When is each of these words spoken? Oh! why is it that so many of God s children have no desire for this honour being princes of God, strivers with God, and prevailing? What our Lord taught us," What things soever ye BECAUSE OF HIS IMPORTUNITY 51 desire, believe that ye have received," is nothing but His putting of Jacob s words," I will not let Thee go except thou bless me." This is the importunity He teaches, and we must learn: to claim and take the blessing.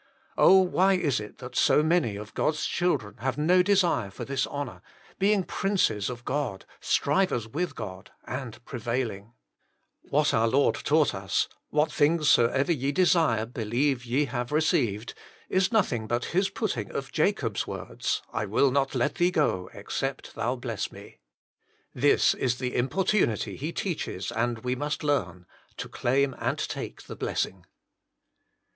Oh! 0.35 0.57
why 0.61 0.93
is 0.93 1.19
it 1.19 1.37
that 1.37 1.55
so 1.55 1.83
many 1.83 2.15
of 2.15 2.33
God 2.33 2.55
s 2.55 2.65
children 2.65 3.17
have 3.17 3.37
no 3.37 3.61
desire 3.61 4.09
for 4.09 4.25
this 4.25 4.47
honour 4.47 4.81
being 5.19 5.43
princes 5.43 6.09
of 6.09 6.25
God, 6.25 6.65
strivers 6.79 7.47
with 7.47 7.75
God, 7.75 8.09
and 8.25 8.65
prevailing? 8.65 9.33
What 10.09 10.33
our 10.33 10.47
Lord 10.47 10.73
taught 10.73 11.13
us," 11.13 11.47
What 11.69 11.91
things 11.91 12.29
soever 12.29 12.71
ye 12.71 12.91
BECAUSE 12.91 13.15
OF 13.15 13.15
HIS 13.15 13.15
IMPORTUNITY 13.15 13.43
51 13.45 13.47
desire, 13.47 13.65
believe 13.69 13.99
that 13.99 14.05
ye 14.07 14.25
have 14.25 14.51
received," 14.51 15.13
is 15.49 15.71
nothing 15.71 16.07
but 16.07 16.25
His 16.33 16.49
putting 16.49 16.89
of 16.91 17.11
Jacob 17.11 17.57
s 17.57 17.67
words," 17.67 18.23
I 18.33 18.45
will 18.45 18.71
not 18.71 18.95
let 18.95 19.13
Thee 19.13 19.29
go 19.29 19.69
except 19.71 20.33
thou 20.33 20.55
bless 20.55 20.91
me." 20.91 21.19
This 21.93 22.33
is 22.33 22.57
the 22.57 22.75
importunity 22.75 23.55
He 23.55 23.71
teaches, 23.71 24.31
and 24.31 24.63
we 24.63 24.73
must 24.73 25.03
learn: 25.03 25.45
to 25.77 25.87
claim 25.87 26.35
and 26.39 26.57
take 26.57 27.03
the 27.03 27.15
blessing. 27.15 27.67